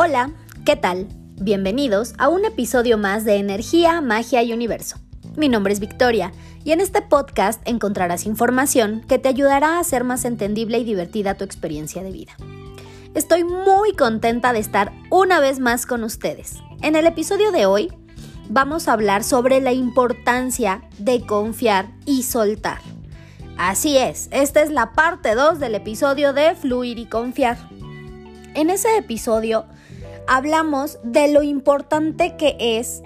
[0.00, 0.30] Hola,
[0.64, 1.08] ¿qué tal?
[1.40, 4.96] Bienvenidos a un episodio más de Energía, Magia y Universo.
[5.36, 6.30] Mi nombre es Victoria
[6.62, 11.34] y en este podcast encontrarás información que te ayudará a hacer más entendible y divertida
[11.34, 12.30] tu experiencia de vida.
[13.16, 16.58] Estoy muy contenta de estar una vez más con ustedes.
[16.80, 17.92] En el episodio de hoy
[18.48, 22.78] vamos a hablar sobre la importancia de confiar y soltar.
[23.56, 27.58] Así es, esta es la parte 2 del episodio de Fluir y Confiar.
[28.54, 29.66] En ese episodio
[30.28, 33.02] hablamos de lo importante que es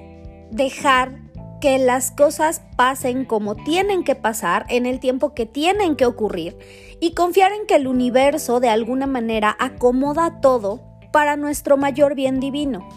[0.51, 1.21] dejar
[1.61, 6.59] que las cosas pasen como tienen que pasar en el tiempo que tienen que ocurrir
[7.01, 12.41] y confiar en que el universo de alguna manera acomoda todo para nuestro mayor bien
[12.41, 12.89] divino.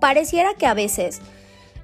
[0.00, 1.22] Pareciera que a veces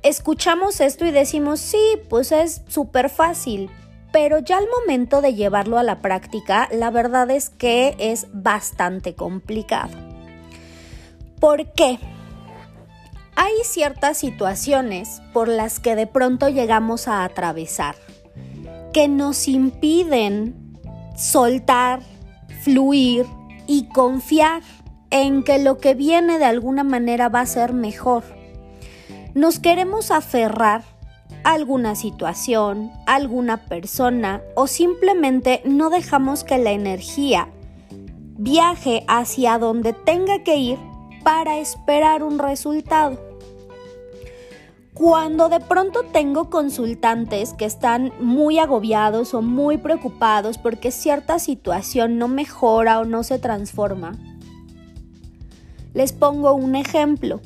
[0.03, 3.71] escuchamos esto y decimos, sí, pues es súper fácil,
[4.13, 9.15] pero ya al momento de llevarlo a la práctica, la verdad es que es bastante
[9.15, 10.08] complicado.
[11.41, 11.99] ¿Por qué?
[13.37, 17.95] Hay ciertas situaciones por las que de pronto llegamos a atravesar
[18.93, 20.77] que nos impiden
[21.17, 22.01] soltar,
[22.63, 23.27] fluir
[23.67, 24.63] y confiar
[25.11, 28.25] en que lo que viene de alguna manera va a ser mejor.
[29.35, 30.83] Nos queremos aferrar
[31.45, 37.49] a alguna situación, a alguna persona o simplemente no dejamos que la energía
[38.41, 40.79] viaje hacia donde tenga que ir
[41.29, 43.21] para esperar un resultado.
[44.95, 52.17] Cuando de pronto tengo consultantes que están muy agobiados o muy preocupados porque cierta situación
[52.17, 54.17] no mejora o no se transforma,
[55.93, 57.43] les pongo un ejemplo.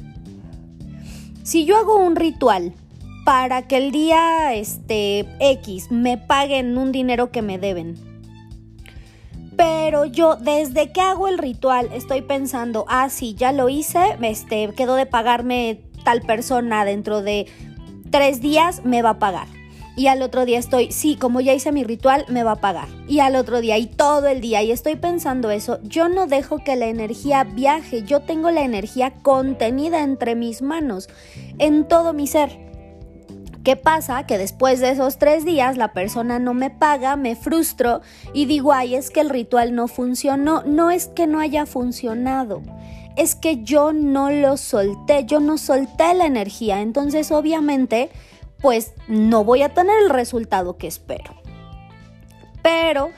[1.42, 2.74] Si yo hago un ritual
[3.24, 8.11] para que el día este X me paguen un dinero que me deben,
[9.56, 14.72] pero yo desde que hago el ritual estoy pensando, ah, sí, ya lo hice, este,
[14.74, 17.46] quedó de pagarme tal persona dentro de
[18.10, 19.48] tres días, me va a pagar.
[19.94, 22.88] Y al otro día estoy, sí, como ya hice mi ritual, me va a pagar.
[23.08, 26.58] Y al otro día y todo el día y estoy pensando eso, yo no dejo
[26.58, 31.10] que la energía viaje, yo tengo la energía contenida entre mis manos,
[31.58, 32.71] en todo mi ser.
[33.64, 34.26] ¿Qué pasa?
[34.26, 38.00] Que después de esos tres días la persona no me paga, me frustro
[38.34, 40.62] y digo, ay, es que el ritual no funcionó.
[40.64, 42.62] No es que no haya funcionado,
[43.16, 46.80] es que yo no lo solté, yo no solté la energía.
[46.80, 48.10] Entonces, obviamente,
[48.60, 51.34] pues no voy a tener el resultado que espero.
[52.62, 53.10] Pero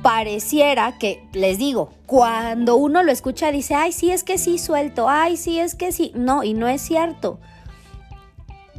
[0.00, 5.08] pareciera que, les digo, cuando uno lo escucha dice, ay, sí, es que sí suelto,
[5.08, 6.12] ay, sí, es que sí.
[6.14, 7.38] No, y no es cierto.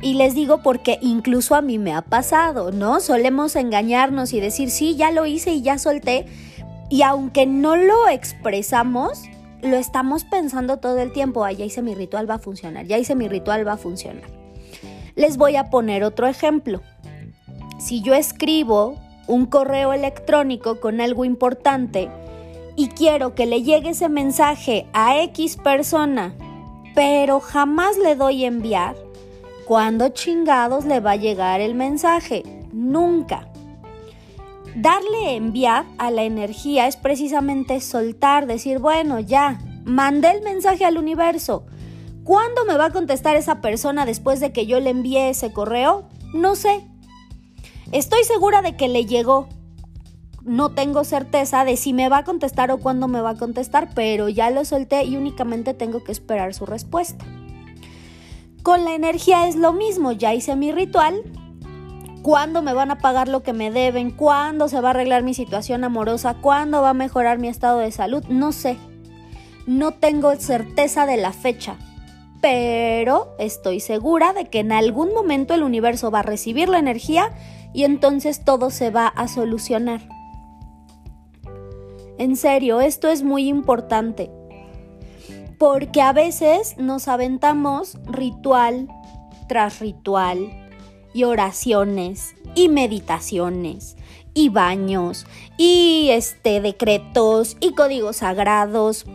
[0.03, 2.99] Y les digo porque incluso a mí me ha pasado, ¿no?
[2.99, 6.25] Solemos engañarnos y decir, sí, ya lo hice y ya solté.
[6.89, 9.23] Y aunque no lo expresamos,
[9.61, 12.97] lo estamos pensando todo el tiempo, ah, ya hice mi ritual, va a funcionar, ya
[12.97, 14.29] hice mi ritual, va a funcionar.
[15.15, 16.81] Les voy a poner otro ejemplo.
[17.79, 18.97] Si yo escribo
[19.27, 22.09] un correo electrónico con algo importante
[22.75, 26.35] y quiero que le llegue ese mensaje a X persona,
[26.93, 28.95] pero jamás le doy enviar,
[29.73, 32.43] ¿Cuándo chingados le va a llegar el mensaje?
[32.71, 33.49] Nunca.
[34.75, 40.99] Darle enviar a la energía es precisamente soltar, decir, bueno, ya, mandé el mensaje al
[40.99, 41.65] universo.
[42.23, 46.07] ¿Cuándo me va a contestar esa persona después de que yo le envié ese correo?
[46.35, 46.87] No sé.
[47.91, 49.49] Estoy segura de que le llegó.
[50.43, 53.89] No tengo certeza de si me va a contestar o cuándo me va a contestar,
[53.95, 57.25] pero ya lo solté y únicamente tengo que esperar su respuesta.
[58.63, 61.21] Con la energía es lo mismo, ya hice mi ritual.
[62.21, 64.09] ¿Cuándo me van a pagar lo que me deben?
[64.09, 66.35] ¿Cuándo se va a arreglar mi situación amorosa?
[66.35, 68.23] ¿Cuándo va a mejorar mi estado de salud?
[68.29, 68.77] No sé.
[69.67, 71.75] No tengo certeza de la fecha.
[72.41, 77.31] Pero estoy segura de que en algún momento el universo va a recibir la energía
[77.73, 80.07] y entonces todo se va a solucionar.
[82.17, 84.31] En serio, esto es muy importante
[85.63, 88.89] porque a veces nos aventamos ritual
[89.47, 90.51] tras ritual
[91.13, 93.95] y oraciones y meditaciones
[94.33, 95.25] y baños
[95.57, 99.05] y este decretos y códigos sagrados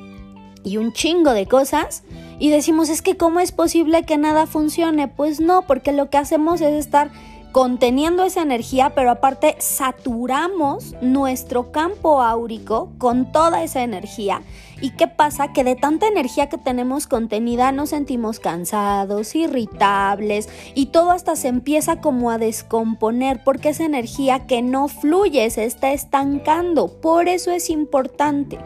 [0.65, 2.03] y un chingo de cosas
[2.39, 6.17] y decimos es que cómo es posible que nada funcione pues no porque lo que
[6.17, 7.11] hacemos es estar
[7.53, 14.43] conteniendo esa energía, pero aparte saturamos nuestro campo áurico con toda esa energía.
[14.81, 15.53] ¿Y qué pasa?
[15.53, 21.49] Que de tanta energía que tenemos contenida nos sentimos cansados, irritables y todo hasta se
[21.49, 26.89] empieza como a descomponer porque esa energía que no fluye se está estancando.
[26.89, 28.59] Por eso es importante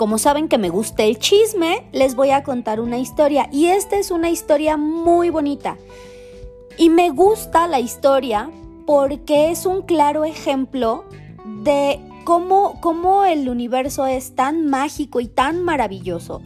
[0.00, 3.50] como saben que me gusta el chisme, les voy a contar una historia.
[3.52, 5.76] Y esta es una historia muy bonita.
[6.80, 8.50] Y me gusta la historia
[8.86, 11.04] porque es un claro ejemplo
[11.62, 16.40] de cómo, cómo el universo es tan mágico y tan maravilloso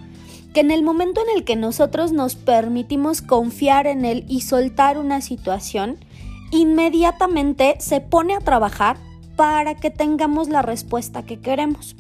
[0.52, 4.98] que en el momento en el que nosotros nos permitimos confiar en él y soltar
[4.98, 5.98] una situación,
[6.50, 8.96] inmediatamente se pone a trabajar
[9.36, 11.94] para que tengamos la respuesta que queremos.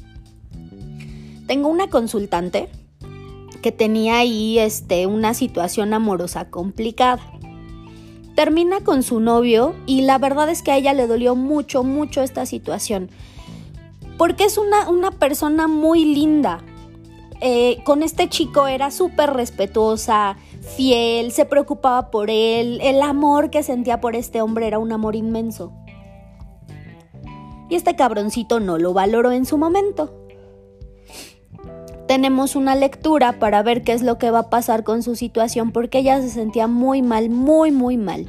[1.46, 2.68] Tengo una consultante
[3.62, 7.33] que tenía ahí este, una situación amorosa complicada.
[8.34, 12.22] Termina con su novio y la verdad es que a ella le dolió mucho, mucho
[12.22, 13.10] esta situación.
[14.18, 16.62] Porque es una, una persona muy linda,
[17.46, 20.38] eh, con este chico era súper respetuosa,
[20.76, 25.14] fiel, se preocupaba por él, el amor que sentía por este hombre era un amor
[25.14, 25.70] inmenso.
[27.68, 30.23] Y este cabroncito no lo valoró en su momento.
[32.14, 35.72] Tenemos una lectura para ver qué es lo que va a pasar con su situación
[35.72, 38.28] porque ella se sentía muy mal, muy, muy mal.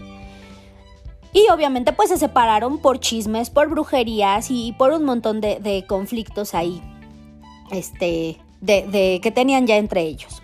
[1.31, 6.55] Y obviamente pues se separaron por chismes, por brujerías y por un montón de, conflictos
[6.55, 6.81] ahí.
[7.69, 10.41] Este, de, que tenían ya entre ellos.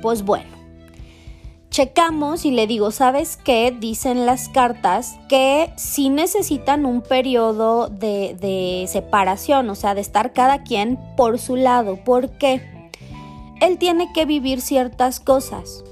[0.00, 0.46] Pues bueno,
[1.78, 3.70] checamos y le digo, ¿sabes qué?
[3.70, 10.32] Dicen las cartas que si necesitan un periodo de, de, separación, o sea, de estar
[10.32, 11.94] cada quien por su lado.
[12.02, 12.90] ¿Por qué?
[13.60, 15.84] Él tiene que vivir ciertas cosas.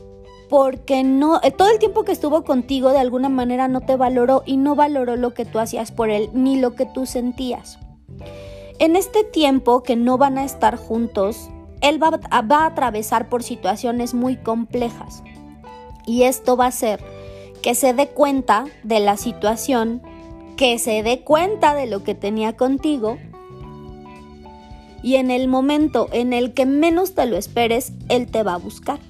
[0.49, 4.43] Porque no, eh, todo el tiempo que estuvo contigo de alguna manera no te valoró
[4.44, 7.79] y no valoró lo que tú hacías por él ni lo que tú sentías.
[8.81, 11.49] En este tiempo que no van a estar juntos,
[11.81, 15.23] él va, a atravesar por situaciones muy complejas.
[16.06, 17.03] Y esto va a hacer
[17.62, 20.00] que se dé cuenta de la situación,
[20.56, 23.19] que se dé cuenta de lo que tenía contigo.
[25.03, 28.58] Y en el momento en el que menos te lo esperes, Él te va a
[28.58, 29.00] buscar.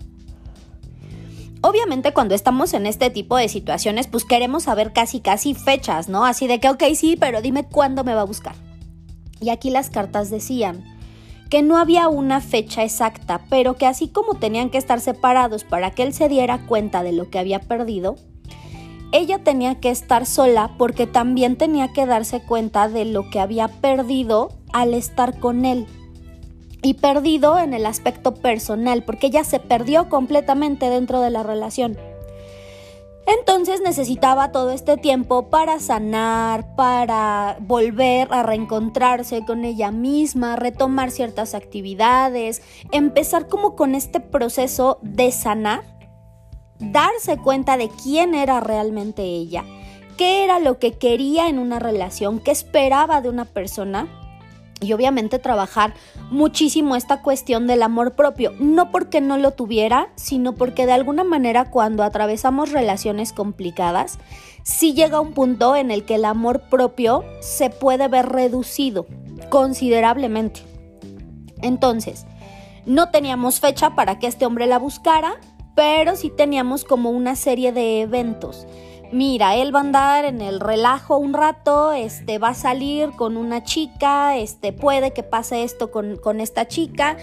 [1.60, 6.24] Obviamente cuando estamos en este tipo de situaciones, pues queremos saber casi casi fechas, ¿no?
[6.24, 8.54] Así de que, ok, sí, pero dime cuándo me va a buscar.
[9.40, 10.95] Y aquí las cartas decían
[11.50, 15.90] que no había una fecha exacta, pero que así como tenían que estar separados para
[15.90, 18.16] que él se diera cuenta de lo que había perdido,
[19.12, 23.68] ella tenía que estar sola porque también tenía que darse cuenta de lo que había
[23.68, 25.86] perdido al estar con él.
[26.82, 31.96] Y perdido en el aspecto personal, porque ella se perdió completamente dentro de la relación.
[33.26, 41.10] Entonces necesitaba todo este tiempo para sanar, para volver a reencontrarse con ella misma, retomar
[41.10, 42.62] ciertas actividades,
[42.92, 45.82] empezar como con este proceso de sanar,
[46.78, 49.64] darse cuenta de quién era realmente ella,
[50.16, 54.25] qué era lo que quería en una relación, qué esperaba de una persona
[54.80, 55.94] y obviamente trabajar
[56.30, 61.24] muchísimo esta cuestión del amor propio, no porque no lo tuviera, sino porque de alguna
[61.24, 64.18] manera cuando atravesamos relaciones complicadas,
[64.62, 69.06] sí llega un punto en el que el amor propio se puede ver reducido
[69.48, 70.60] considerablemente.
[71.62, 72.26] Entonces,
[72.84, 75.40] no teníamos fecha para que este hombre la buscara,
[75.74, 78.66] pero sí teníamos como una serie de eventos
[79.12, 83.36] mira, él va a andar en el relajo un rato, este, va a salir con
[83.36, 87.16] una chica, este, puede que pase esto con, con esta chica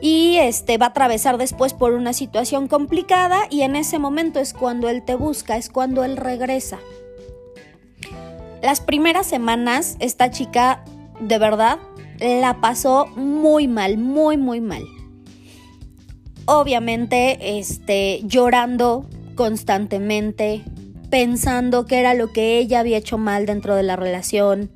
[0.00, 4.54] y este, va a atravesar después por una situación complicada y en ese momento es
[4.54, 6.78] cuando él te busca, es cuando él regresa.
[8.62, 10.84] Las primeras semanas esta chica
[11.20, 11.78] de verdad
[12.20, 14.82] la pasó muy mal, muy muy mal.
[16.50, 19.04] Obviamente, este, llorando
[19.34, 20.64] constantemente,
[21.10, 24.70] pensando qué era lo que ella había hecho mal dentro de la relación,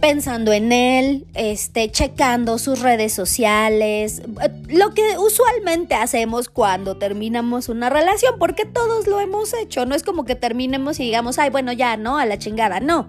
[0.00, 4.22] pensando en él, este, checando sus redes sociales,
[4.68, 10.02] lo que usualmente hacemos cuando terminamos una relación, porque todos lo hemos hecho, no es
[10.02, 12.18] como que terminemos y digamos, ay, bueno, ya, ¿no?
[12.18, 13.08] A la chingada, no.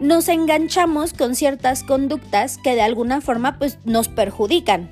[0.00, 4.90] Nos enganchamos con ciertas conductas que de alguna forma pues nos perjudican.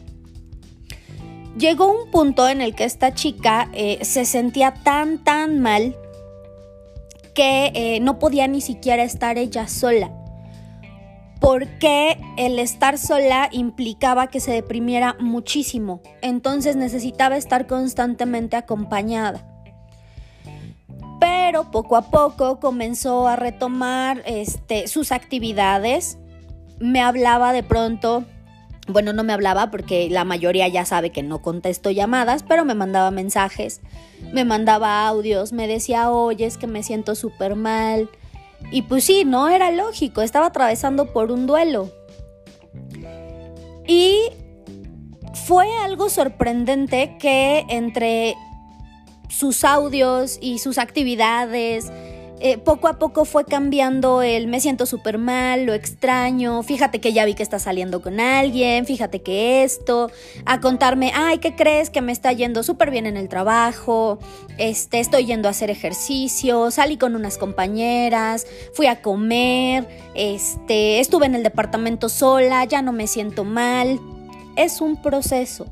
[1.59, 5.97] Llegó un punto en el que esta chica eh, se sentía tan, tan mal
[7.35, 10.11] que eh, no podía ni siquiera estar ella sola.
[11.41, 16.01] Porque el estar sola implicaba que se deprimiera muchísimo.
[16.21, 19.49] Entonces necesitaba estar constantemente acompañada.
[21.19, 26.19] Pero poco a poco comenzó a retomar este, sus actividades.
[26.79, 28.25] Me hablaba de pronto
[28.89, 32.75] bueno, no me hablaba porque la mayoría ya sabe que no contesto llamadas, pero me
[32.75, 33.81] mandaba mensajes,
[34.33, 38.11] me mandaba audios, me decía, oye, es que me siento súper mal.
[38.71, 41.93] Y pues sí, no era lógico, estaba atravesando por un duelo.
[43.87, 44.19] Y
[45.47, 48.37] fue algo sorprendente que entre
[49.29, 51.91] sus audios y sus actividades,
[52.45, 57.13] eh, poco a poco fue cambiando el me siento súper mal, lo extraño, fíjate que
[57.13, 60.11] ya vi que está saliendo con alguien, fíjate que esto,
[60.45, 61.89] a contarme, ay, ¿qué crees?
[61.89, 64.19] Que me está yendo súper bien en el trabajo,
[64.59, 68.45] este, estoy yendo a hacer ejercicio, salí con unas compañeras,
[68.75, 74.01] fui a comer, este, estuve en el departamento sola, ya no me siento mal.
[74.57, 75.67] Es un proceso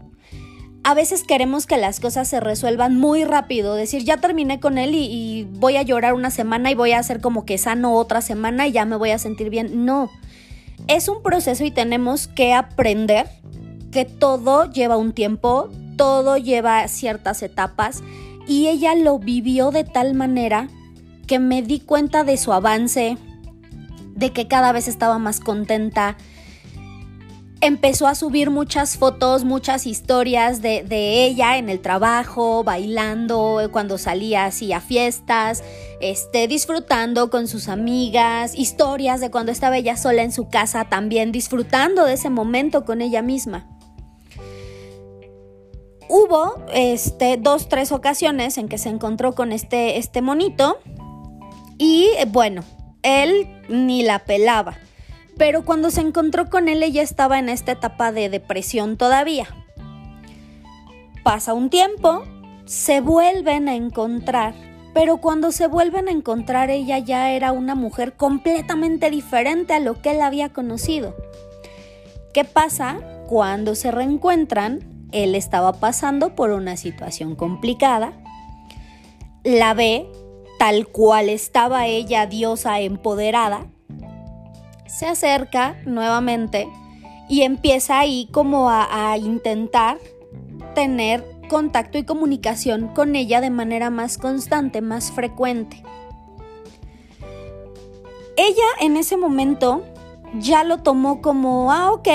[0.90, 4.96] a veces queremos que las cosas se resuelvan muy rápido, decir, ya terminé con él
[4.96, 8.66] y, voy a llorar una semana y voy a hacer como que sano otra semana
[8.66, 9.84] y ya me voy a sentir bien.
[9.84, 10.10] No,
[10.88, 13.28] es un proceso y tenemos que aprender
[13.92, 18.02] que todo lleva un tiempo, todo lleva ciertas etapas
[18.48, 20.68] y ella lo vivió de tal manera
[21.28, 23.16] que me di cuenta de su avance,
[24.16, 26.16] de que cada vez estaba más contenta,
[27.60, 30.84] empezó a subir muchas fotos, muchas historias de,
[31.24, 35.62] ella en el trabajo, bailando, cuando salía así a fiestas,
[36.00, 41.32] este, disfrutando con sus amigas, historias de cuando estaba ella sola en su casa también,
[41.32, 43.66] disfrutando de ese momento con ella misma.
[46.08, 50.78] Hubo este, dos, tres ocasiones en que se encontró con este, este monito
[51.78, 52.64] y bueno,
[53.02, 54.76] él ni la pelaba
[55.40, 59.46] pero cuando se encontró con él ella estaba en esta etapa de depresión todavía.
[61.24, 62.24] Pasa un tiempo,
[62.66, 64.52] se vuelven a encontrar,
[64.92, 70.02] pero cuando se vuelven a encontrar ella ya era una mujer completamente diferente a lo
[70.02, 71.16] que él había conocido.
[72.34, 72.98] ¿Qué pasa?
[73.26, 78.12] Cuando se reencuentran, él estaba pasando por una situación complicada,
[79.42, 80.06] la ve
[80.58, 83.68] tal cual estaba ella, diosa empoderada,
[84.90, 86.68] se acerca nuevamente
[87.28, 89.98] y empieza ahí como a, intentar
[90.74, 95.82] tener contacto y comunicación con ella de manera más constante, más frecuente.
[98.36, 99.84] Ella en ese momento
[100.38, 102.08] ya lo tomó como, ah, ok,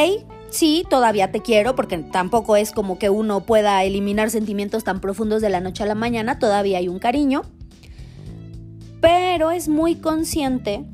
[0.49, 5.41] sí, todavía te quiero, porque tampoco es como que uno pueda eliminar sentimientos tan profundos
[5.41, 7.43] de la noche a la mañana, todavía hay un cariño,
[9.01, 10.85] pero es muy consciente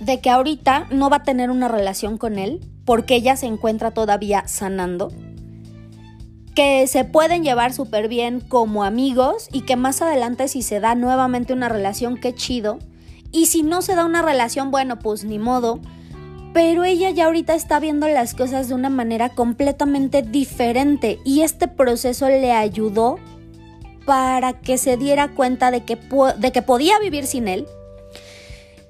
[0.00, 3.90] de que ahorita no va a tener una relación con él porque ella se encuentra
[3.90, 5.10] todavía sanando,
[6.54, 10.94] que se pueden llevar súper bien como amigos y que más adelante si se da
[10.94, 12.78] nuevamente una relación, qué chido.
[13.30, 15.80] Y si no se da una relación, bueno, pues ni modo.
[16.54, 21.68] Pero ella ya ahorita está viendo las cosas de una manera completamente diferente y este
[21.68, 23.18] proceso le ayudó
[24.04, 25.96] para que se diera cuenta de que,
[26.38, 27.66] de que podía vivir sin él,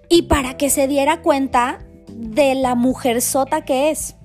[0.08, 4.16] y para que se diera cuenta de la mujer sota que es.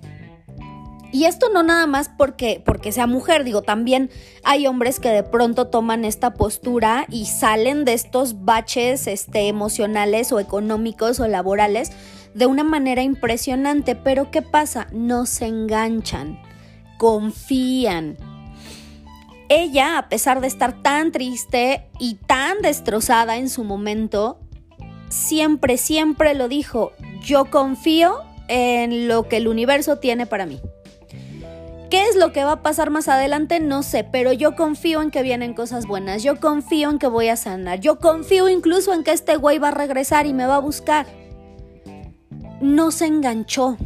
[1.13, 4.09] Y esto no nada más porque, porque sea mujer, digo, también
[4.43, 10.31] hay hombres que de pronto toman esta postura y salen de estos baches este, emocionales
[10.31, 11.91] o económicos o laborales
[12.33, 13.95] de una manera impresionante.
[13.95, 14.87] Pero ¿qué pasa?
[14.91, 16.41] No se enganchan,
[16.97, 18.17] confían.
[19.49, 24.39] Ella, a pesar de estar tan triste y tan destrozada en su momento,
[25.13, 26.91] siempre, siempre lo dijo,
[27.21, 30.59] yo confío en lo que el universo tiene para mí.
[31.89, 33.59] ¿Qué es lo que va a pasar más adelante?
[33.59, 37.27] No sé, pero yo confío en que vienen cosas buenas, yo confío en que voy
[37.27, 40.55] a sanar, yo confío incluso en que este güey va a regresar y me va
[40.55, 41.05] a buscar.
[42.59, 43.77] No se enganchó.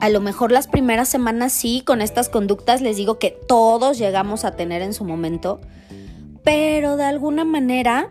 [0.00, 4.44] A lo mejor las primeras semanas sí, con estas conductas les digo que todos llegamos
[4.44, 5.62] a tener en su momento,
[6.44, 8.08] pero de alguna manera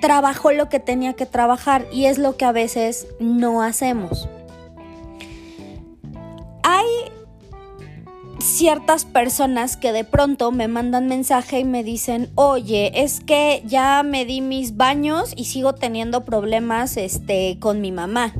[0.00, 4.28] trabajó lo que tenía que trabajar y es lo que a veces no hacemos.
[6.62, 6.86] Hay
[8.38, 14.02] ciertas personas que de pronto me mandan mensaje y me dicen, oye, es que ya
[14.02, 18.34] me di mis baños y sigo teniendo problemas este, con mi mamá.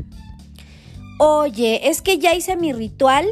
[1.18, 3.26] Oye, es que ya hice mi ritual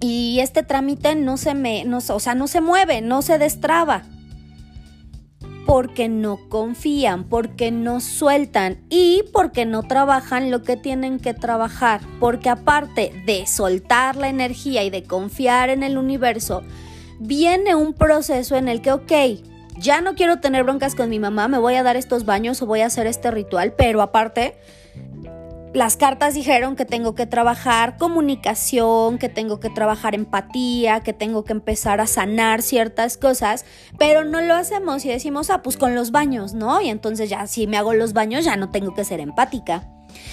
[0.00, 4.04] y este trámite no se me, no, o sea, no se mueve, no se destraba
[5.70, 12.00] porque no confían, porque no sueltan y porque no trabajan lo que tienen que trabajar.
[12.18, 16.64] Porque aparte de soltar la energía y de confiar en el universo,
[17.20, 19.12] viene un proceso en el que, ok,
[19.78, 22.66] ya no quiero tener broncas con mi mamá, me voy a dar estos baños o
[22.66, 24.56] voy a hacer este ritual, pero aparte
[25.72, 31.44] las cartas dijeron que tengo que trabajar comunicación, que tengo que trabajar empatía, que tengo
[31.44, 33.64] que empezar a sanar ciertas cosas,
[33.98, 36.80] pero no lo hacemos y decimos, ah, pues con los baños, ¿no?
[36.80, 39.88] Y entonces ya si me hago los baños ya no tengo que ser empática.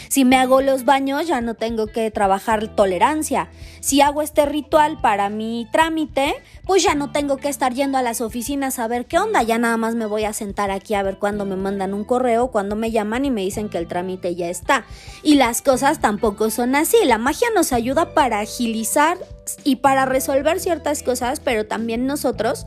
[0.10, 3.50] Si me hago los baños, ya no tengo que trabajar tolerancia.
[3.80, 8.02] Si hago este ritual para mi trámite, pues ya no tengo que estar yendo a
[8.02, 9.44] las oficinas a ver qué onda.
[9.44, 12.48] Ya nada más me voy a sentar aquí a ver cuándo me mandan un correo,
[12.48, 14.86] cuándo me llaman y me dicen que el trámite ya está.
[15.24, 16.98] Y las cosas tampoco son así.
[17.06, 19.18] La magia nos ayuda para agilizar
[19.64, 22.66] y para resolver ciertas cosas, pero también nosotros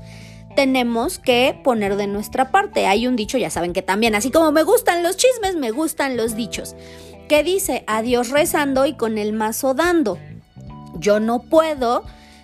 [0.56, 2.86] tenemos que poner de nuestra parte.
[2.86, 6.16] Hay un dicho, ya saben que también, así como me gustan los chismes, me gustan
[6.16, 6.74] los dichos
[7.30, 10.18] que dice adiós rezando y con el mazo dando.
[10.98, 12.02] Yo no puedo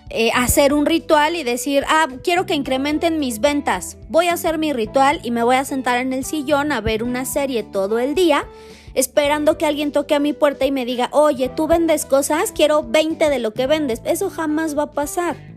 [0.09, 3.97] eh, hacer un ritual y decir, ah, quiero que incrementen mis ventas.
[4.07, 7.03] Voy a hacer mi ritual y me voy a sentar en el sillón a ver
[7.03, 8.47] una serie todo el día,
[8.93, 12.83] esperando que alguien toque a mi puerta y me diga, oye, tú vendes cosas, quiero
[12.83, 14.01] 20 de lo que vendes.
[14.05, 15.56] Eso jamás va a pasar.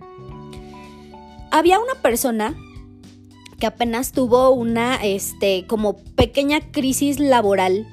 [1.51, 2.55] Había una persona
[3.59, 7.87] que apenas tuvo una, este, como pequeña crisis laboral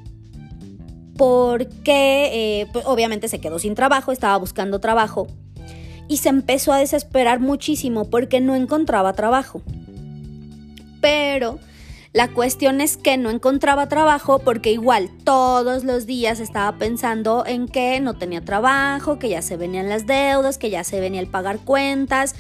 [1.18, 5.28] porque eh, pues, obviamente se quedó sin trabajo, estaba buscando trabajo
[6.08, 9.62] y se empezó a desesperar muchísimo porque no encontraba trabajo.
[11.02, 11.60] Pero
[12.14, 17.68] la cuestión es que no encontraba trabajo porque igual todos los días estaba pensando en
[17.68, 21.28] que no tenía trabajo, que ya se venían las deudas, que ya se venía el
[21.28, 22.36] pagar cuentas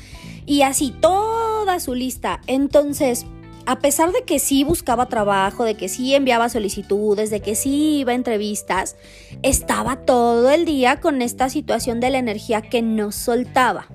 [0.47, 2.41] y así toda su lista.
[2.47, 3.27] Entonces,
[3.67, 7.99] a pesar de que sí buscaba trabajo, de que sí enviaba solicitudes, de que sí
[7.99, 8.95] iba a entrevistas,
[9.43, 13.87] estaba todo el día con esta situación de la energía que no soltaba.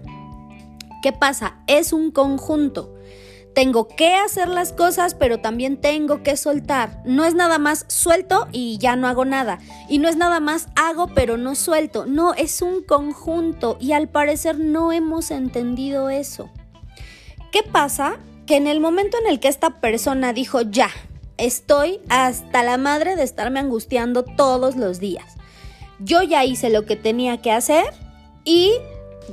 [1.03, 1.57] ¿Qué pasa?
[1.67, 2.95] Es un conjunto.
[3.55, 7.03] Tengo que hacer las cosas, pero también tengo que soltar.
[7.05, 9.59] No es nada más suelto y ya no hago nada.
[9.89, 12.07] Y no es nada más hago, pero no suelto.
[12.07, 16.51] No, es un conjunto y al parecer no hemos entendido eso.
[17.51, 18.19] ¿Qué pasa?
[18.47, 20.91] que en el momento en el que esta persona dijo, ya,
[21.39, 25.37] estoy hasta la madre de estarme angustiando todos los días.
[25.99, 27.85] Yo ya hice lo que tenía que hacer
[28.45, 28.73] y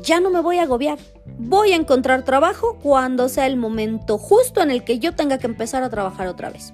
[0.04, 1.00] ya no me voy a agobiar.
[1.38, 5.48] Voy a encontrar trabajo cuando sea el momento justo en el que yo tenga que
[5.48, 6.74] empezar a trabajar otra vez.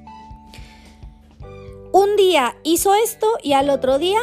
[1.92, 4.20] Un día hizo esto y al otro día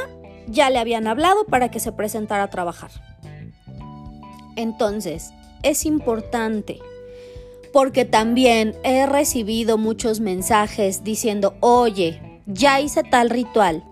[0.47, 2.91] ya le habían hablado para que se presentara a trabajar.
[4.57, 5.31] Entonces,
[5.63, 6.81] es importante
[7.73, 13.83] porque también he recibido muchos mensajes diciendo, oye, ya hice tal ritual,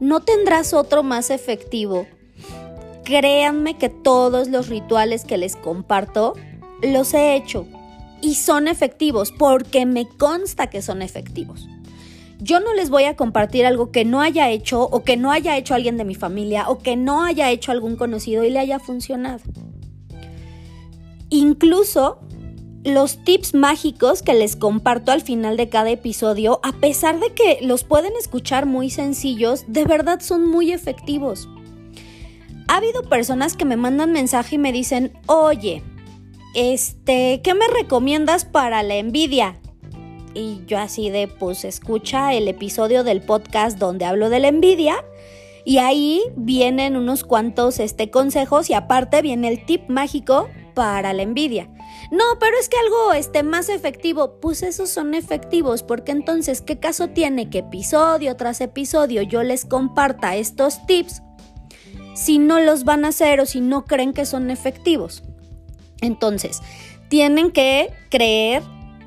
[0.00, 2.06] ¿no tendrás otro más efectivo?
[3.04, 6.34] Créanme que todos los rituales que les comparto
[6.82, 7.66] los he hecho
[8.20, 11.68] y son efectivos porque me consta que son efectivos.
[12.38, 15.56] Yo no les voy a compartir algo que no haya hecho o que no haya
[15.56, 18.80] hecho alguien de mi familia o que no haya hecho algún conocido y le haya
[18.80, 19.42] funcionado.
[21.30, 22.18] Incluso
[22.84, 27.58] los tips mágicos que les comparto al final de cada episodio, a pesar de que
[27.62, 31.48] los pueden escuchar muy sencillos, de verdad son muy efectivos.
[32.72, 35.82] Ha habido personas que me mandan mensaje y me dicen, oye,
[36.54, 39.60] este, ¿qué me recomiendas para la envidia?
[40.32, 45.04] Y yo así de, pues escucha el episodio del podcast donde hablo de la envidia
[45.66, 51.20] y ahí vienen unos cuantos este, consejos y aparte viene el tip mágico para la
[51.20, 51.68] envidia.
[52.10, 56.80] No, pero es que algo esté más efectivo, pues esos son efectivos, porque entonces, ¿qué
[56.80, 61.20] caso tiene que episodio tras episodio yo les comparta estos tips
[62.22, 65.24] si no los van a hacer o si no creen que son efectivos?
[66.00, 66.60] Entonces,
[67.08, 68.62] tienen que creer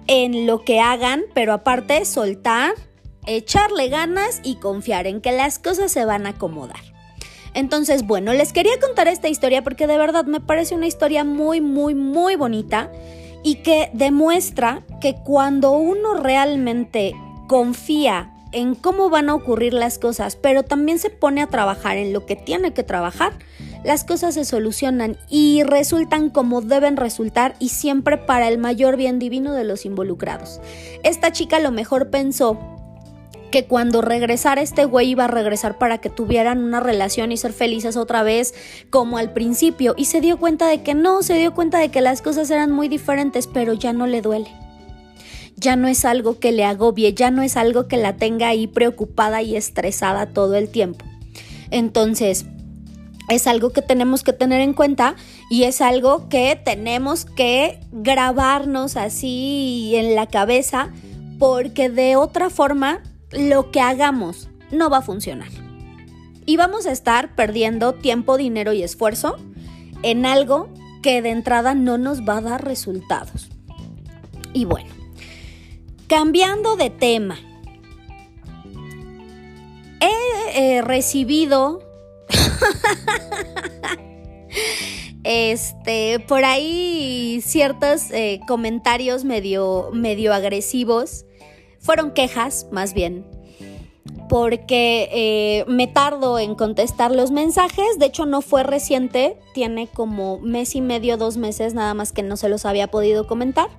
[0.08, 2.74] en lo que hagan, pero aparte soltar,
[3.26, 6.82] echarle ganas y confiar en que las cosas se van a acomodar.
[7.54, 11.62] Entonces, bueno, les quería contar esta historia porque de verdad me parece una historia muy,
[11.62, 12.92] muy, muy bonita
[13.44, 17.14] y que demuestra que cuando uno realmente
[17.48, 22.14] confía en cómo van a ocurrir las cosas, pero también se pone a trabajar en
[22.14, 23.34] lo que tiene que trabajar,
[23.84, 29.20] las cosas se solucionan y resultan como deben resultar y siempre para el mayor bien
[29.20, 30.62] divino de los involucrados.
[31.04, 32.58] Esta chica a lo mejor pensó
[33.52, 37.52] que cuando regresara este güey iba a regresar para que tuvieran una relación y ser
[37.52, 38.54] felices otra vez
[38.90, 42.02] como al principio y se dio cuenta de que no, se dio cuenta de que
[42.02, 44.65] las cosas eran muy diferentes, pero ya no le duele.
[45.58, 48.68] Ya no es algo que le agobie, ya no es algo que la tenga ahí
[48.68, 51.06] preocupada y estresada todo el tiempo.
[51.72, 52.46] Entonces,
[53.30, 55.16] es algo que tenemos que tener en cuenta
[55.50, 60.92] y es algo que tenemos que grabarnos así en la cabeza
[61.40, 65.50] porque de otra forma lo que hagamos no va a funcionar.
[66.46, 69.38] Y vamos a estar perdiendo tiempo, dinero y esfuerzo
[70.04, 70.70] en algo
[71.02, 73.50] que de entrada no nos va a dar resultados.
[74.54, 74.90] Y bueno,
[76.08, 77.38] cambiando de tema.
[80.56, 81.84] eh, recibido
[85.26, 91.26] este, por ahí ciertos eh, comentarios medio, medio agresivos.
[91.80, 93.26] Fueron quejas, más bien.
[94.30, 98.00] Porque eh, me tardo en contestar los mensajes.
[98.00, 99.38] De hecho, no fue reciente.
[99.54, 103.28] Tiene como mes y medio, dos meses, nada más que no se los había podido
[103.28, 103.70] comentar.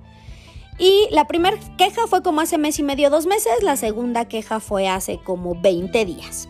[0.79, 3.63] Y la primera queja fue como hace mes y medio, dos meses.
[3.63, 6.47] La segunda queja fue hace como 20 días.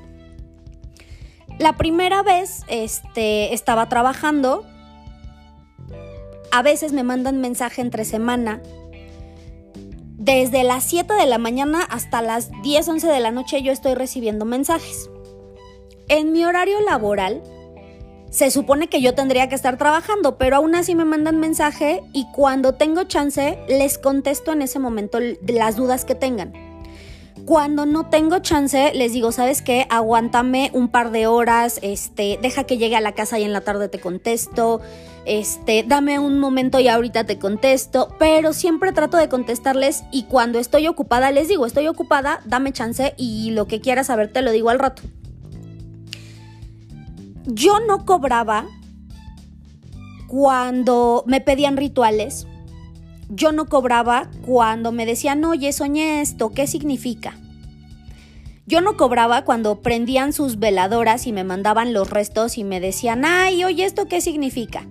[1.60, 4.66] La primera vez este, estaba trabajando.
[6.52, 8.62] A veces me mandan mensaje entre semana.
[10.18, 13.94] Desde las 7 de la mañana hasta las 10, 11 de la noche yo estoy
[13.94, 15.10] recibiendo mensajes.
[16.10, 17.42] En mi horario laboral
[18.30, 22.28] se supone que yo tendría que estar trabajando, pero aún así me mandan mensaje y
[22.34, 26.54] cuando tengo chance les contesto en ese momento las dudas que tengan.
[27.46, 29.88] Cuando no tengo chance, les digo, ¿sabes qué?
[29.90, 33.62] Aguántame un par de horas, este, deja que llegue a la casa y en la
[33.62, 34.82] tarde te contesto,
[35.24, 40.60] este, dame un momento y ahorita te contesto, pero siempre trato de contestarles y cuando
[40.60, 44.52] estoy ocupada les digo, estoy ocupada, dame chance y lo que quieras saber te lo
[44.52, 45.04] digo al rato.
[47.48, 48.68] Yo no cobraba
[50.28, 52.46] cuando me pedían rituales
[53.30, 57.36] yo no cobraba cuando me decían, oye, soñé esto, ¿qué significa?
[58.66, 63.26] Yo no cobraba cuando prendían sus veladoras y me mandaban los restos y me decían,
[63.26, 64.86] ay, oye, ¿esto qué significa?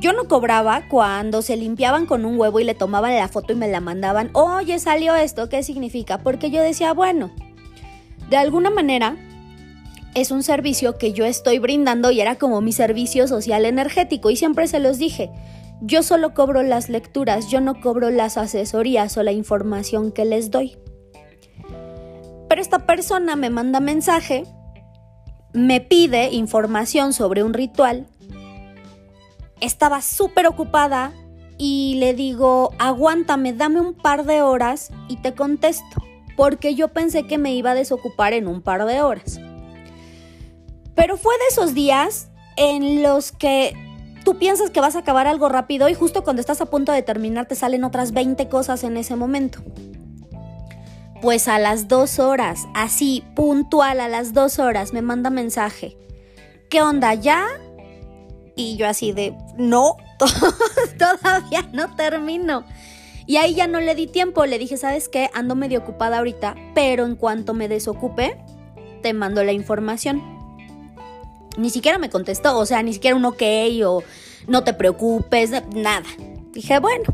[0.00, 3.56] Yo no cobraba cuando se limpiaban con un huevo y le tomaban la foto y
[3.56, 6.18] me la mandaban, oye, salió esto, ¿qué significa?
[6.18, 7.30] Porque yo decía, bueno,
[8.30, 9.16] de alguna manera
[10.14, 14.36] es un servicio que yo estoy brindando y era como mi servicio social energético y
[14.36, 15.30] siempre se los dije.
[15.82, 20.50] Yo solo cobro las lecturas, yo no cobro las asesorías o la información que les
[20.50, 20.76] doy.
[22.48, 24.44] Pero esta persona me manda mensaje,
[25.52, 28.06] me pide información sobre un ritual.
[29.60, 31.12] Estaba súper ocupada
[31.56, 36.02] y le digo, aguántame, dame un par de horas y te contesto,
[36.36, 39.40] porque yo pensé que me iba a desocupar en un par de horas.
[41.00, 43.72] Pero fue de esos días en los que
[44.22, 47.00] tú piensas que vas a acabar algo rápido y justo cuando estás a punto de
[47.00, 49.62] terminar te salen otras 20 cosas en ese momento.
[51.22, 55.96] Pues a las dos horas, así, puntual, a las dos horas, me manda mensaje.
[56.68, 57.46] ¿Qué onda ya?
[58.54, 59.96] Y yo así de, no,
[60.98, 62.66] todavía no termino.
[63.26, 65.30] Y ahí ya no le di tiempo, le dije, ¿sabes qué?
[65.32, 68.36] Ando medio ocupada ahorita, pero en cuanto me desocupe,
[69.02, 70.39] te mando la información.
[71.60, 73.42] Ni siquiera me contestó, o sea, ni siquiera un ok
[73.84, 74.02] o
[74.48, 76.06] no te preocupes, nada.
[76.52, 77.04] Dije, bueno.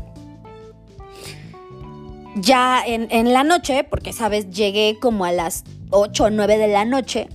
[2.35, 6.85] Ya en, la noche, porque sabes, llegué como a las 8 o 9 de la
[6.85, 7.29] noche,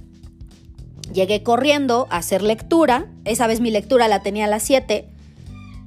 [1.12, 3.06] llegué corriendo a hacer lectura.
[3.24, 5.08] Esa vez mi lectura la tenía a las 7.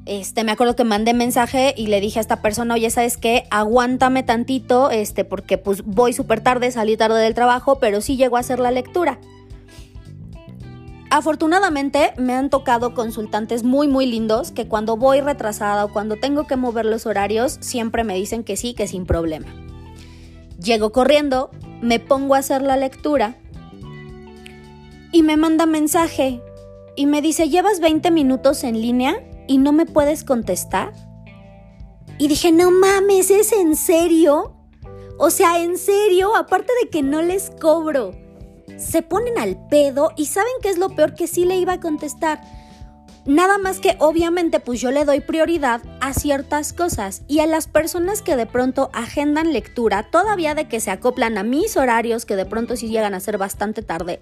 [0.06, 3.46] Este, me acuerdo que mandé mensaje y le dije a esta persona, oye, ¿sabes qué?
[3.50, 8.38] Aguántame tantito, este, porque pues voy súper tarde, salí tarde del trabajo, pero sí llego
[8.38, 9.20] a hacer la lectura.
[11.12, 16.48] Afortunadamente me han tocado consultantes muy muy lindos que cuando voy retrasada o cuando tengo
[16.48, 19.48] que mover los horarios siempre me dicen que sí, que sin problema.
[20.60, 23.38] Llego corriendo, me pongo a hacer la lectura
[25.12, 26.42] y me manda mensaje
[26.96, 29.16] y me dice, llevas 20 minutos en línea
[29.48, 30.94] y no me puedes contestar.
[32.18, 34.56] Y dije, no mames, ¿es en serio?
[35.18, 38.12] O sea, en serio, aparte de que no les cobro
[38.78, 41.80] se ponen al pedo y saben qué es lo peor que sí le iba a
[41.80, 42.42] contestar.
[43.26, 47.68] Nada más que obviamente pues yo le doy prioridad a ciertas cosas y a las
[47.68, 52.36] personas que de pronto agendan lectura, todavía de que se acoplan a mis horarios, que
[52.36, 54.20] de pronto sí llegan a ser bastante tarde,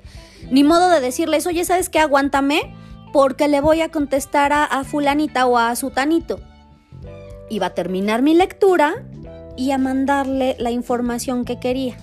[0.49, 1.99] ni modo de decirles, oye, ¿sabes qué?
[1.99, 2.73] Aguántame
[3.11, 6.39] porque le voy a contestar a, a fulanita o a sutanito.
[7.49, 9.03] Iba a terminar mi lectura
[9.57, 11.97] y a mandarle la información que quería.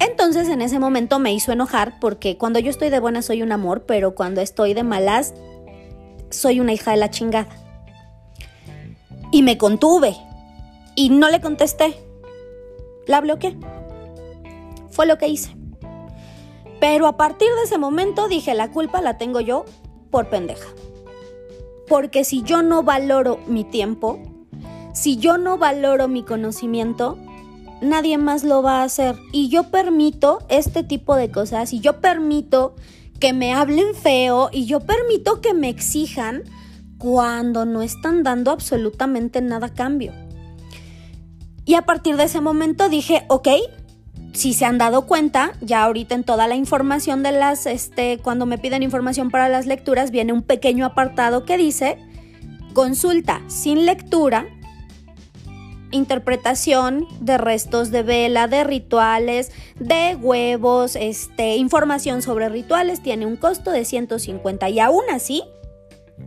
[0.00, 3.52] Entonces en ese momento me hizo enojar porque cuando yo estoy de buena soy un
[3.52, 5.34] amor, pero cuando estoy de malas
[6.30, 7.48] soy una hija de la chingada.
[9.30, 10.16] Y me contuve
[10.96, 11.94] y no le contesté.
[13.06, 13.56] La bloqueé.
[14.90, 15.54] Fue lo que hice.
[16.80, 19.66] Pero a partir de ese momento dije, la culpa la tengo yo
[20.10, 20.66] por pendeja.
[21.86, 24.18] Porque si yo no valoro mi tiempo,
[24.94, 27.18] si yo no valoro mi conocimiento,
[27.80, 29.16] nadie más lo va a hacer.
[29.32, 32.74] Y yo permito este tipo de cosas y yo permito
[33.18, 36.42] que me hablen feo y yo permito que me exijan
[36.98, 40.12] cuando no están dando absolutamente nada a cambio.
[41.64, 43.48] Y a partir de ese momento dije, ok,
[44.32, 48.46] si se han dado cuenta, ya ahorita en toda la información de las, este, cuando
[48.46, 51.98] me piden información para las lecturas, viene un pequeño apartado que dice,
[52.74, 54.46] consulta sin lectura,
[55.90, 63.36] interpretación de restos de vela, de rituales, de huevos, este, información sobre rituales, tiene un
[63.36, 65.44] costo de 150 y aún así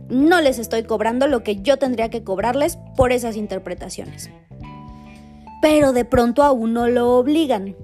[0.08, 4.30] no les estoy cobrando lo que yo tendría que cobrarles por esas interpretaciones.
[5.62, 7.76] Pero de pronto a uno lo obligan.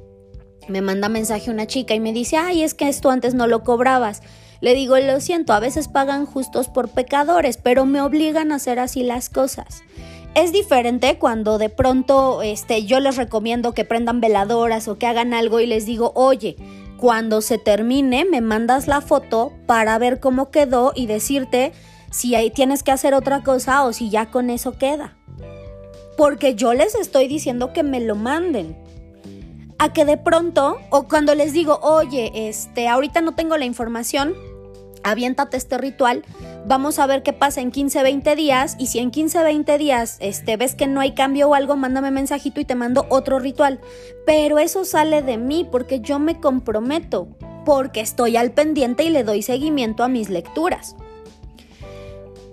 [0.68, 3.64] Me manda mensaje una chica y me dice, ay, es que esto antes no lo
[3.64, 4.22] cobrabas.
[4.60, 8.78] Le digo, lo siento, a veces pagan justos por pecadores, pero me obligan a hacer
[8.78, 9.82] así las cosas.
[10.34, 15.34] Es diferente cuando de pronto este, yo les recomiendo que prendan veladoras o que hagan
[15.34, 16.56] algo y les digo, oye,
[16.96, 21.72] cuando se termine me mandas la foto para ver cómo quedó y decirte
[22.10, 25.16] si ahí tienes que hacer otra cosa o si ya con eso queda.
[26.16, 28.76] Porque yo les estoy diciendo que me lo manden.
[29.78, 34.34] A que de pronto, o cuando les digo, oye, este, ahorita no tengo la información,
[35.02, 36.24] aviéntate este ritual,
[36.66, 40.16] vamos a ver qué pasa en 15, 20 días y si en 15, 20 días
[40.20, 43.80] este, ves que no hay cambio o algo, mándame mensajito y te mando otro ritual.
[44.26, 47.28] Pero eso sale de mí porque yo me comprometo,
[47.64, 50.96] porque estoy al pendiente y le doy seguimiento a mis lecturas.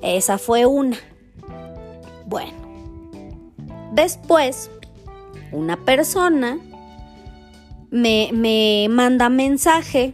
[0.01, 0.97] Esa fue una.
[2.25, 2.51] Bueno,
[3.93, 4.69] después,
[5.51, 6.59] una persona
[7.89, 10.13] me, me manda mensaje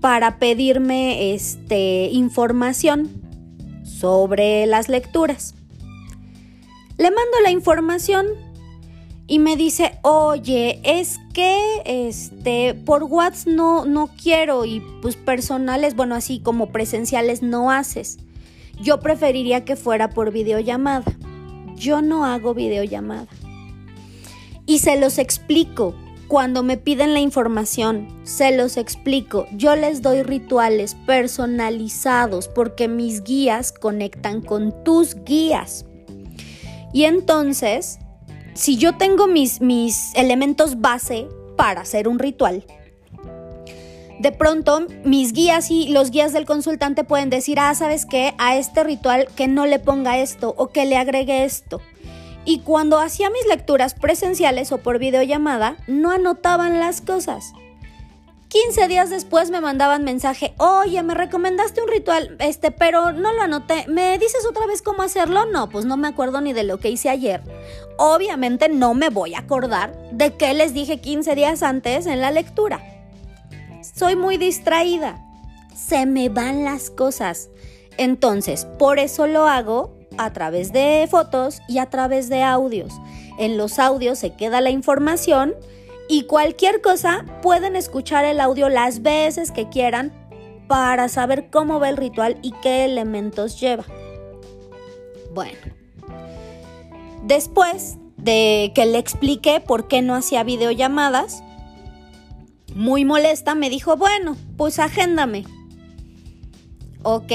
[0.00, 3.10] para pedirme este, información
[3.84, 5.54] sobre las lecturas.
[6.96, 8.26] Le mando la información
[9.26, 15.94] y me dice, oye, es que este, por WhatsApp no, no quiero y pues personales,
[15.94, 18.18] bueno, así como presenciales no haces.
[18.80, 21.04] Yo preferiría que fuera por videollamada.
[21.76, 23.26] Yo no hago videollamada.
[24.66, 25.94] Y se los explico
[26.28, 29.46] cuando me piden la información, se los explico.
[29.52, 35.86] Yo les doy rituales personalizados porque mis guías conectan con tus guías.
[36.92, 37.98] Y entonces,
[38.52, 42.64] si yo tengo mis, mis elementos base para hacer un ritual,
[44.20, 48.34] de pronto mis guías y los guías del consultante pueden decir, ah, ¿sabes qué?
[48.36, 51.80] A este ritual que no le ponga esto o que le agregue esto
[52.48, 57.52] y cuando hacía mis lecturas presenciales o por videollamada, no anotaban las cosas.
[58.48, 63.42] 15 días después me mandaban mensaje, oye, me recomendaste un ritual, este, pero no lo
[63.42, 63.84] anoté.
[63.88, 65.44] ¿Me dices otra vez cómo hacerlo?
[65.44, 67.42] No, pues no me acuerdo ni de lo que hice ayer.
[67.98, 72.30] Obviamente no me voy a acordar de qué les dije 15 días antes en la
[72.30, 72.80] lectura.
[73.94, 75.22] Soy muy distraída.
[75.76, 77.50] Se me van las cosas.
[77.98, 82.94] Entonces, por eso lo hago a través de fotos y a través de audios.
[83.38, 85.54] En los audios se queda la información
[86.08, 90.12] y cualquier cosa pueden escuchar el audio las veces que quieran
[90.66, 93.84] para saber cómo va el ritual y qué elementos lleva.
[95.34, 95.58] Bueno,
[97.24, 101.42] después de que le expliqué por qué no hacía videollamadas,
[102.74, 105.44] muy molesta me dijo, bueno, pues agéndame.
[107.02, 107.32] Ok,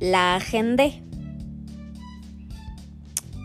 [0.00, 1.02] la agendé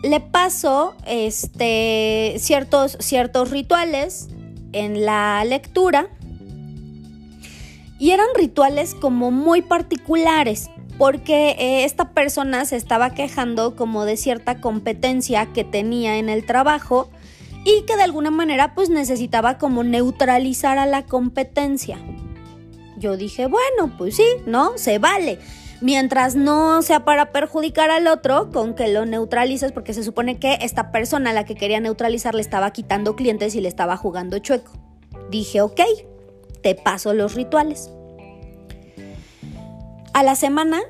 [0.02, 4.28] le paso este, ciertos, ciertos rituales
[4.72, 6.08] en la lectura
[7.98, 14.16] y eran rituales como muy particulares porque eh, esta persona se estaba quejando como de
[14.16, 17.08] cierta competencia que tenía en el trabajo
[17.64, 21.98] y que de alguna manera pues necesitaba como neutralizar a la competencia.
[22.96, 24.76] Yo dije, bueno, pues sí, ¿no?
[24.76, 25.38] Se vale
[25.80, 30.58] mientras no sea para perjudicar al otro, con que lo neutralices, porque se supone que
[30.60, 34.38] esta persona a la que quería neutralizar le estaba quitando clientes y le estaba jugando
[34.38, 34.72] chueco.
[35.30, 35.80] Dije, ok,
[36.62, 37.90] te paso los rituales.
[40.12, 40.80] A la semana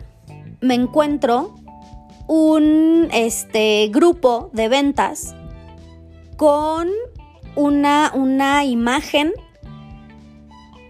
[0.60, 1.54] me encuentro
[2.26, 5.34] un este, grupo de ventas
[6.36, 6.88] con
[7.56, 9.32] una, una imagen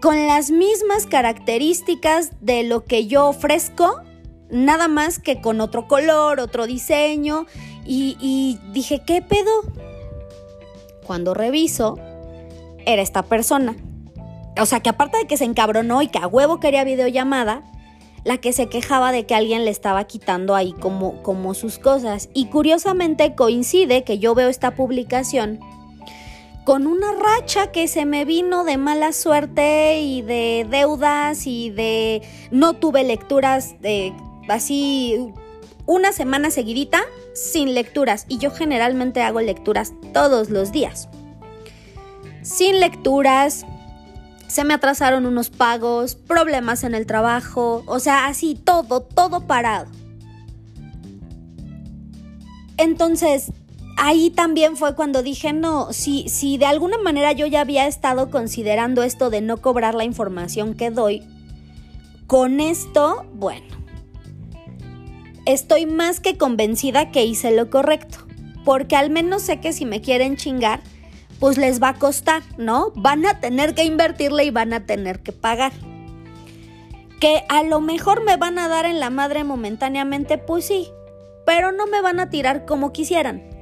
[0.01, 4.01] con las mismas características de lo que yo ofrezco,
[4.49, 7.45] nada más que con otro color, otro diseño,
[7.91, 9.51] y, dije, ¿qué pedo?
[11.07, 11.97] Cuando reviso,
[12.85, 13.75] era esta persona.
[14.61, 17.63] O sea, que aparte de que se encabronó y que a huevo quería videollamada,
[18.23, 22.29] la que se quejaba de que alguien le estaba quitando ahí como, como sus cosas.
[22.35, 25.59] Y curiosamente coincide que yo veo esta publicación
[26.69, 32.21] con una racha que se me vino de mala suerte y de deudas y de
[32.51, 34.13] no tuve lecturas de
[34.47, 35.33] así
[35.87, 37.01] una semana seguidita
[37.33, 41.09] sin lecturas y yo generalmente hago lecturas todos los días.
[42.43, 43.65] sin lecturas,
[44.45, 49.87] se me atrasaron unos pagos, problemas en el trabajo, o sea, así todo, todo parado.
[52.77, 53.51] Entonces,
[53.99, 58.31] ahí también fue cuando dije, no, si, si de alguna manera yo ya había estado
[58.31, 61.27] considerando esto de no cobrar la información que doy,
[62.25, 63.67] con esto, bueno,
[65.45, 68.19] estoy más que convencida que hice lo correcto,
[68.63, 70.79] porque al menos sé que si me quieren chingar,
[71.39, 72.91] pues les va a costar, ¿no?
[72.95, 75.71] Van a tener que invertirle y van a tener que pagar.
[77.19, 80.87] Que a lo mejor me van a dar en la madre momentáneamente, pues sí,
[81.45, 83.58] pero no me van a tirar como quisieran.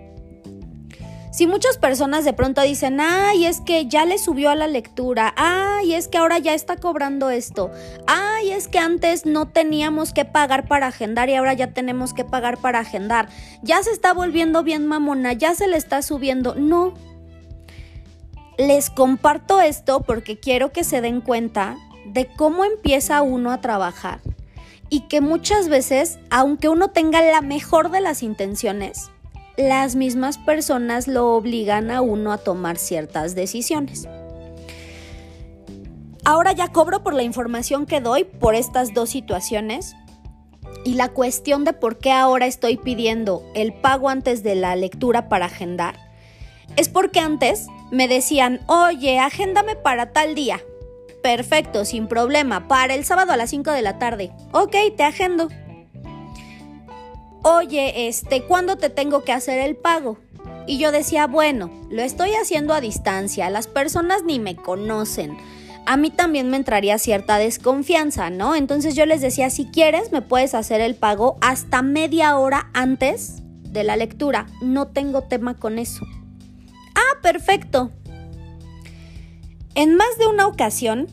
[1.38, 5.36] Si muchas personas de pronto dicen, ay, es que ya le subió a la lectura,
[5.38, 7.70] ay, es que ahora ya está cobrando esto,
[8.08, 12.26] ay, es que antes no teníamos que pagar para agendar y ahora ya tenemos que
[12.26, 13.30] pagar para agendar,
[13.62, 16.96] ya se está volviendo bien mamona, ya se le está subiendo, no,
[18.58, 24.22] les comparto esto porque quiero que se den cuenta de cómo empieza uno a trabajar
[24.90, 29.12] y que muchas veces, aunque uno tenga la mejor de las intenciones,
[29.58, 34.08] las mismas personas lo obligan a uno a tomar ciertas decisiones.
[36.24, 39.96] Ahora ya cobro por la información que doy por estas dos situaciones
[40.84, 45.30] y la cuestión de por qué ahora estoy pidiendo el pago antes de la lectura
[45.30, 46.08] para agendar
[46.76, 50.62] es porque antes me decían, oye, agéndame para tal día.
[51.24, 54.32] Perfecto, sin problema, para el sábado a las 5 de la tarde.
[54.52, 55.50] Ok, te agendo.
[57.50, 60.18] Oye, este, ¿cuándo te tengo que hacer el pago?
[60.68, 65.38] Y yo decía, bueno, lo estoy haciendo a distancia, las personas ni me conocen.
[65.86, 68.54] A mí también me entraría cierta desconfianza, ¿no?
[68.54, 73.38] Entonces yo les decía, si quieres, me puedes hacer el pago hasta media hora antes
[73.64, 74.48] de la lectura.
[74.62, 76.06] No tengo tema con eso.
[76.96, 77.92] Ah, perfecto.
[79.74, 81.08] En más de una ocasión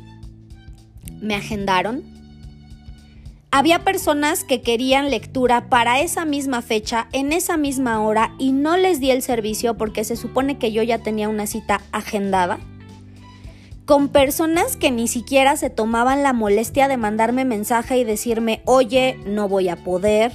[1.20, 2.13] me agendaron.
[3.57, 8.77] Había personas que querían lectura para esa misma fecha, en esa misma hora, y no
[8.77, 12.59] les di el servicio porque se supone que yo ya tenía una cita agendada.
[13.85, 19.21] Con personas que ni siquiera se tomaban la molestia de mandarme mensaje y decirme, oye,
[19.25, 20.33] no voy a poder,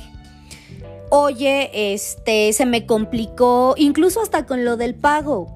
[1.09, 5.53] oye, este, se me complicó, incluso hasta con lo del pago.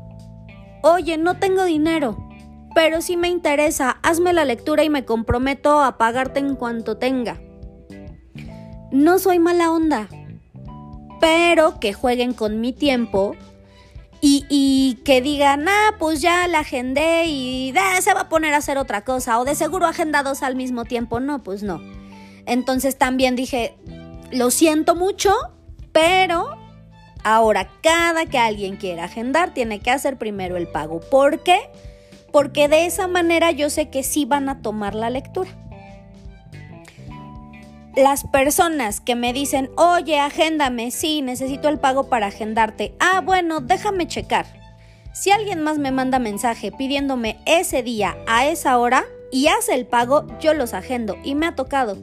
[0.81, 2.27] Oye, no tengo dinero,
[2.75, 7.39] pero sí me interesa, hazme la lectura y me comprometo a pagarte en cuanto tenga.
[8.93, 10.07] No soy mala onda,
[11.19, 13.35] pero que jueguen con mi tiempo
[14.21, 18.77] y, que digan, ah, pues ya la agendé y se va a poner a hacer
[18.77, 21.19] otra cosa, o de seguro agendados al mismo tiempo.
[21.19, 21.81] No, pues no.
[22.45, 23.75] Entonces también dije,
[24.31, 25.33] lo siento mucho,
[25.91, 26.55] pero
[27.23, 30.99] ahora cada que alguien quiera agendar tiene que hacer primero el pago.
[30.99, 31.59] ¿Por qué?
[32.31, 35.49] Porque de esa manera yo sé que sí van a tomar la lectura.
[37.95, 42.95] Las personas que me dicen, oye, agéndame, sí, necesito el pago para agendarte.
[42.99, 44.47] Ah, bueno, déjame checar.
[45.13, 49.85] Si alguien más me manda mensaje pidiéndome ese día a esa hora y hace el
[49.85, 51.97] pago, yo los agendo y me ha tocado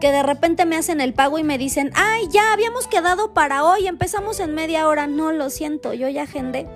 [0.00, 3.62] que de repente me hacen el pago y me dicen, ay, ya habíamos quedado para
[3.62, 5.06] hoy, empezamos en media hora.
[5.06, 6.66] No, lo siento, yo ya agendé.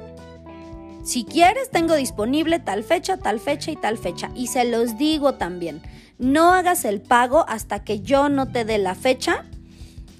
[1.02, 4.30] Si quieres, tengo disponible tal fecha, tal fecha y tal fecha.
[4.36, 5.82] Y se los digo también,
[6.18, 9.44] no hagas el pago hasta que yo no te dé la fecha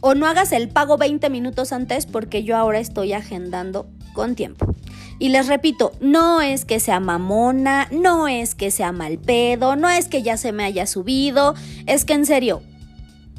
[0.01, 4.75] o no hagas el pago 20 minutos antes porque yo ahora estoy agendando con tiempo.
[5.19, 9.89] Y les repito, no es que sea mamona, no es que sea mal pedo, no
[9.89, 11.55] es que ya se me haya subido,
[11.87, 12.63] es que en serio,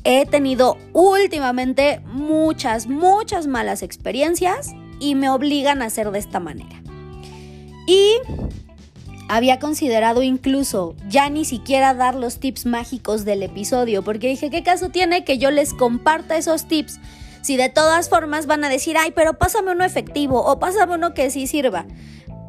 [0.03, 6.81] he tenido últimamente muchas, muchas malas experiencias y me obligan a hacer de esta manera.
[7.85, 8.15] Y
[9.29, 14.63] había considerado incluso ya ni siquiera dar los tips mágicos del episodio, porque dije, ¿qué
[14.63, 16.99] caso tiene que yo les comparta esos tips?
[17.41, 21.13] Si de todas formas van a decir, ay, pero pásame uno efectivo o pásame uno
[21.13, 21.85] que sí sirva.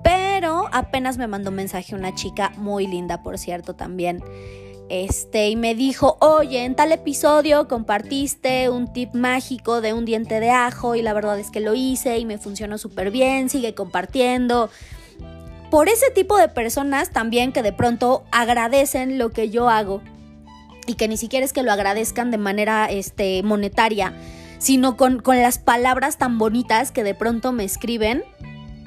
[0.03, 4.23] Pero apenas me mandó un mensaje una chica muy linda, por cierto, también
[4.89, 10.41] este, y me dijo, oye, en tal episodio compartiste un tip mágico de un diente
[10.41, 13.75] de ajo y la verdad es que lo hice y me funcionó súper bien, sigue
[13.75, 14.71] compartiendo.
[15.71, 20.03] Por ese tipo de personas también que de pronto agradecen lo que yo hago
[20.87, 24.15] y que ni siquiera es que lo agradezcan de manera este, monetaria,
[24.59, 28.25] sino con, con las palabras tan bonitas que de pronto me escriben,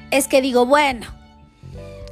[0.09, 1.05] es que digo, bueno,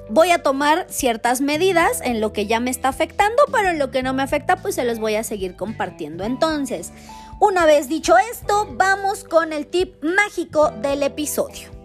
[0.09, 3.89] voy a tomar ciertas medidas en lo que ya me está afectando, pero en lo
[3.89, 6.23] que no me afecta, pues se los voy a seguir compartiendo.
[6.23, 6.91] Entonces,
[7.39, 11.78] una vez dicho esto, vamos con el tip mágico del episodio.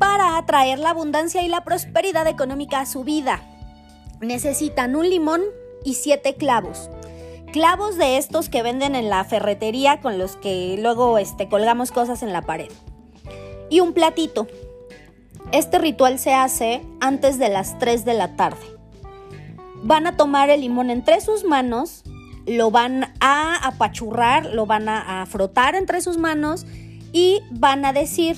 [0.00, 3.42] Para atraer la abundancia y la prosperidad económica a su vida.
[4.20, 5.42] Necesitan un limón
[5.84, 6.90] y siete clavos.
[7.52, 12.22] Clavos de estos que venden en la ferretería con los que luego este, colgamos cosas
[12.22, 12.70] en la pared.
[13.68, 14.48] Y un platito.
[15.52, 18.64] Este ritual se hace antes de las 3 de la tarde.
[19.82, 22.04] Van a tomar el limón entre sus manos,
[22.46, 26.64] lo van a apachurrar, lo van a, a frotar entre sus manos
[27.12, 28.36] y van a decir,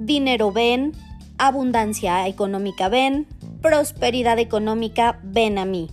[0.00, 0.92] dinero ven,
[1.36, 3.26] abundancia económica ven,
[3.60, 5.90] prosperidad económica ven a mí.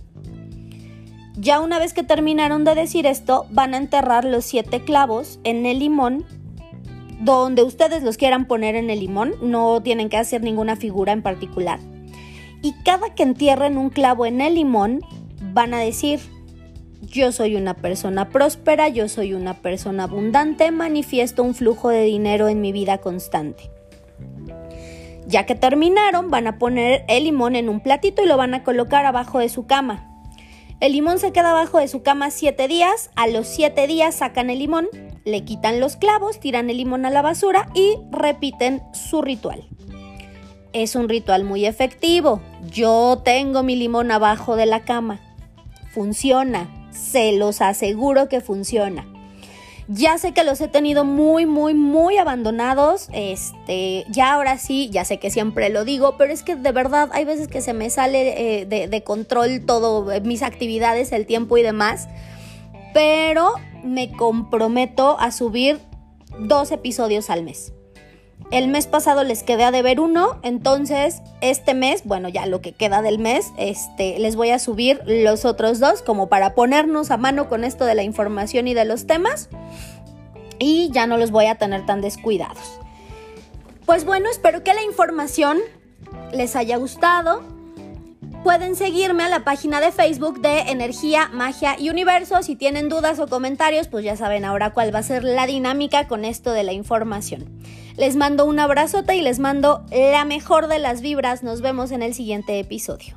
[1.36, 5.66] Ya una vez que terminaron de decir esto, van a enterrar los siete clavos en
[5.66, 6.24] el limón,
[7.20, 11.22] donde ustedes los quieran poner en el limón, no tienen que hacer ninguna figura en
[11.22, 11.78] particular.
[12.62, 15.00] Y cada que entierren un clavo en el limón,
[15.52, 16.18] van a decir,
[17.02, 22.48] yo soy una persona próspera, yo soy una persona abundante, manifiesto un flujo de dinero
[22.48, 23.70] en mi vida constante.
[25.28, 28.64] Ya que terminaron, van a poner el limón en un platito y lo van a
[28.64, 30.06] colocar abajo de su cama.
[30.80, 34.48] El limón se queda abajo de su cama 7 días, a los 7 días sacan
[34.48, 34.88] el limón,
[35.26, 39.68] le quitan los clavos, tiran el limón a la basura y repiten su ritual.
[40.72, 42.40] Es un ritual muy efectivo.
[42.70, 45.20] Yo tengo mi limón abajo de la cama.
[45.92, 49.06] Funciona, se los aseguro que funciona.
[49.90, 53.08] Ya sé que los he tenido muy, muy, muy abandonados.
[53.14, 57.08] Este, ya ahora sí, ya sé que siempre lo digo, pero es que de verdad
[57.12, 61.56] hay veces que se me sale eh, de, control todo, eh, mis actividades, el tiempo
[61.56, 62.06] y demás.
[62.92, 65.80] Pero me comprometo a subir
[66.38, 67.72] dos episodios al mes.
[68.50, 72.72] El mes pasado les quedé a deber uno, entonces este mes, bueno, ya lo que
[72.72, 77.18] queda del mes, este, les voy a subir los otros dos como para ponernos a
[77.18, 79.50] mano con esto de la información y de los temas
[80.58, 82.80] y ya no los voy a tener tan descuidados.
[83.84, 85.58] Pues bueno, espero que la información
[86.32, 87.57] les haya gustado.
[88.44, 92.42] Pueden seguirme a la página de Facebook de Energía, Magia y Universo.
[92.42, 96.06] Si tienen dudas o comentarios, pues ya saben ahora cuál va a ser la dinámica
[96.06, 97.46] con esto de la información.
[97.96, 101.42] Les mando un abrazote y les mando la mejor de las vibras.
[101.42, 103.16] Nos vemos en el siguiente episodio.